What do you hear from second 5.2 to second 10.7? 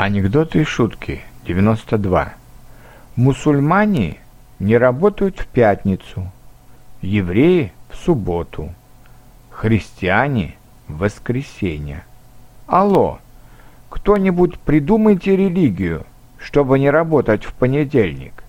в пятницу, евреи в субботу, христиане